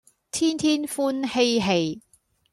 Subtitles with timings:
[0.31, 2.01] 天天歡嬉戲